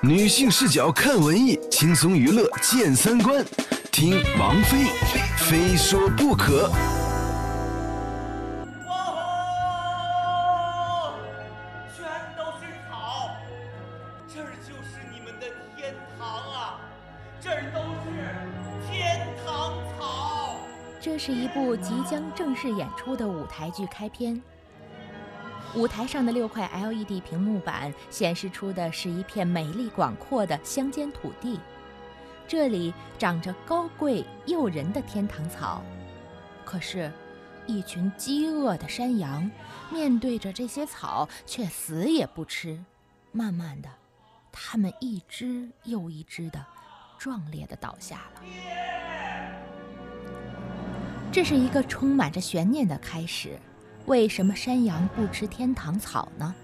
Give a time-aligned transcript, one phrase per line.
[0.00, 3.44] 女性视角看文艺，轻松娱乐见三观。
[3.90, 4.86] 听王菲，
[5.36, 6.68] 非说不可。
[8.86, 8.94] 哇，
[11.96, 12.06] 全
[12.36, 13.30] 都是草，
[14.32, 15.46] 这儿就是你们的
[15.76, 16.78] 天堂啊！
[17.40, 18.06] 这儿都是
[18.88, 20.54] 天堂草。
[21.00, 24.40] 这是一部即将正式演出的舞台剧开篇。
[25.74, 31.60] 舞台上的六块 LED 屏幕板显示出的是一片美丽广阔的乡间土地，
[32.46, 35.82] 这里长着高贵诱人的天堂草。
[36.64, 37.12] 可是，
[37.66, 39.48] 一群饥饿的山羊
[39.90, 42.82] 面对着这些草，却死也不吃。
[43.30, 43.88] 慢慢的，
[44.50, 46.64] 它们一只又一只的
[47.18, 48.42] 壮烈的倒下了。
[51.30, 53.58] 这是一个充满着悬念的开始。
[54.08, 56.54] 为什么山羊不吃天堂草呢？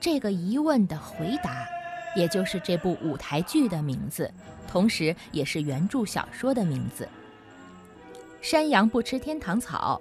[0.00, 1.66] 这个疑问的回答，
[2.14, 4.32] 也就是这部舞台剧的名字，
[4.68, 7.08] 同时也是原著小说的名字。
[8.40, 10.00] 山羊不吃天堂草，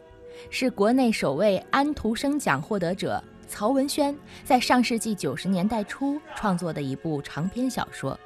[0.51, 8.17] 是国内首位安徒生奖获得者曹文轩在上世纪九十年代初创作的一部长篇小说。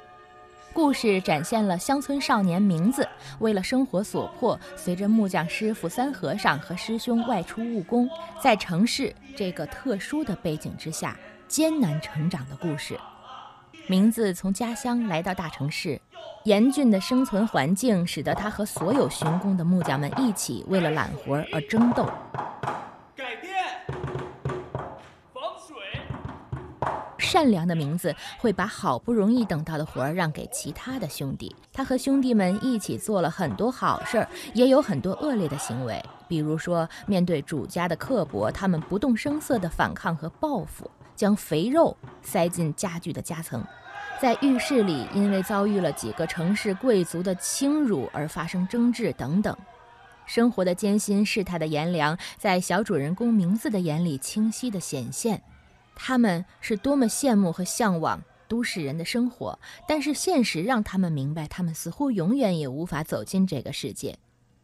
[0.78, 3.04] 故事展现了乡村少年明子
[3.40, 8.08] 为了生活所迫，随着木匠师傅三和尚和师兄外出务工，
[8.40, 12.96] 在城市这个特殊的背景之下艰难成长的故事。
[13.88, 16.00] 明子从家乡来到大城市，
[16.44, 22.08] 严峻的生存环境使得他和所有巡工的木匠们一起为了揽活而争斗。
[27.28, 31.54] 善良的名字会把好不容易等到的活儿让给其他的兄弟。
[31.70, 36.02] 他和兄弟们一起做了很多好事儿，也有很多恶劣的行为。
[36.26, 43.62] 比如说，面对主家的刻薄，他们不动声色的反抗和报复，将肥肉塞进家具的夹层。
[44.18, 49.54] 在浴室里，因为遭遇了几个城市贵族的轻辱而发生争执等等。
[50.24, 55.42] 生活的艰辛，世态的炎凉，在小主人公名字的眼里清晰的显现。
[56.00, 64.16] 他们是多么羡慕和向往都市人的生活，但是现实让他们明白，他们似乎永远也无法走进这个世界。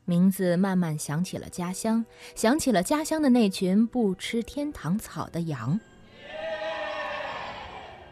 [0.05, 2.07] 名字慢慢想起了家乡，
[2.37, 5.79] 想起了家乡的那群不吃天堂草的羊。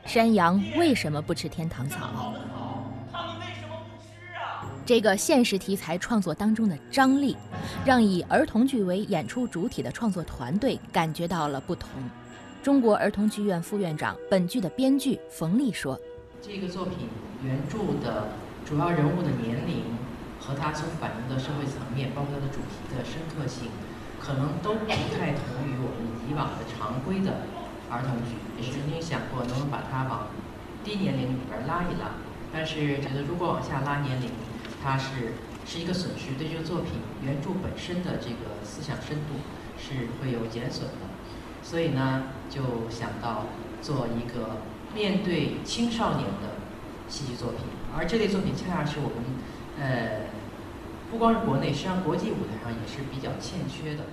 [0.04, 2.34] 山羊为什么不吃天堂草？
[3.12, 4.66] 他们为什么不吃啊？
[4.84, 7.36] 这个现实题材创作当中的张力，
[7.84, 11.88] 让以儿童剧为演出主体的创作团队感觉到了不同。
[12.62, 15.98] 中国儿童剧院副院长、本剧的编剧冯丽说
[16.40, 17.08] ：“这个作品
[17.42, 19.82] 原著的主要人物的年龄
[20.38, 23.66] 和他所反映的社会层面，包括它的主题的深刻性，
[24.20, 27.42] 可能都不太同于我们以往的常规的
[27.90, 28.38] 儿童剧。
[28.56, 30.28] 也是曾经想过能不能把它往
[30.84, 32.14] 低年龄里边拉一拉，
[32.52, 34.30] 但是觉得如果往下拉年龄，
[34.80, 35.34] 它是
[35.66, 39.42] 是一个损失，对这个作品原著本身的这个思想深度
[39.74, 41.10] 是会有减损的。”
[41.72, 42.60] 所以呢，就
[42.90, 43.46] 想到
[43.80, 44.58] 做一个
[44.94, 46.50] 面对青少年的
[47.08, 47.60] 戏剧作品，
[47.96, 49.24] 而这类作品恰恰是我们，
[49.80, 50.26] 呃，
[51.10, 54.04] 不光是国内，实际上国际舞台上也是比较欠缺的。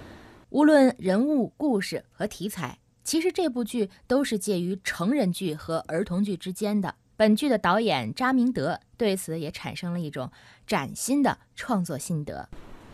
[0.52, 6.96] 无论人物、故事和题材，其实这部剧都是介于成人剧和儿童剧之间的。
[7.18, 10.32] 本剧的导演查明德对此也产生了一种
[10.66, 12.48] 崭新的创作心得。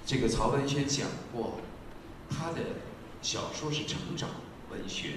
[0.07, 1.59] 这个曹文轩讲过，
[2.31, 2.61] 他的
[3.21, 4.27] 小说是成长。
[4.75, 5.09] 文学，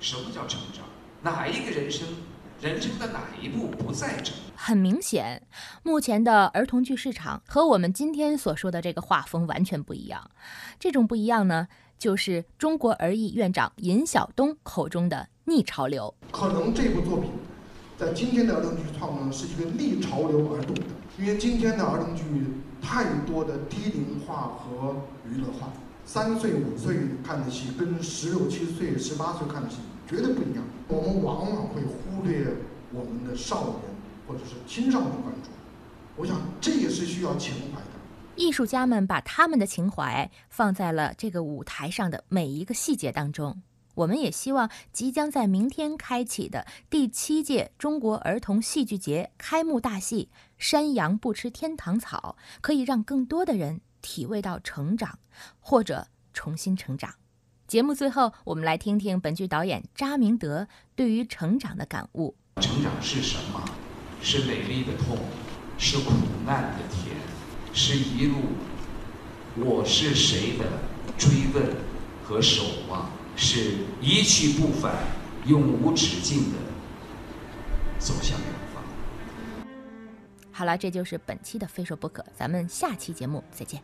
[0.00, 0.84] 什么叫成长？
[1.22, 2.06] 哪一个人生，
[2.60, 4.34] 人生的哪一步不在成？
[4.56, 5.46] 很明显，
[5.82, 10.30] 目前的儿童剧市场和我们今天所说的这个画风完全不一样。
[10.78, 16.12] 这种不一样呢，就是中国儿艺院长尹晓东口中的逆潮流。
[16.32, 17.30] 可能这部作品
[17.96, 20.82] 在今天的儿童剧创作是一个逆潮流而动的，
[21.18, 22.22] 因为今天的儿童剧
[22.82, 24.96] 太多的低龄化和
[25.28, 25.72] 娱乐化。
[26.08, 29.76] 三岁五岁看的戏跟十六七岁十八岁看的戏
[30.08, 30.64] 绝对不一样。
[30.88, 32.46] 我们往往会忽略
[32.90, 33.76] 我们的少年
[34.26, 35.52] 或者是青少年观众。
[36.16, 37.86] 我想这也是需要情怀的。
[38.36, 43.60] 艺术家们把他们的情怀放在了这个舞台上的每一个细节当中。
[43.94, 53.82] 我们也希望即将在明天开启的第七届中国儿童戏剧节开幕大戏《山羊不吃天堂草》，可以让更多的人。
[54.02, 55.18] 体味到成长，
[55.60, 57.14] 或者重新成长。
[57.66, 62.34] 节目最后，我们来听听本剧导演查明德对于成长的感悟。
[62.60, 63.64] 成长是什么？
[64.20, 65.18] 是美丽的痛，
[65.78, 66.12] 是苦
[66.44, 67.14] 难的甜，
[67.72, 68.36] 是一路
[69.56, 70.64] 我是谁的
[71.16, 71.76] 追问
[72.24, 74.94] 和守望，是一去不返、
[75.46, 76.58] 永无止境的
[77.98, 78.36] 走向。
[80.58, 83.80] 好了，这就是本期的非说不可，咱们下期节目再见。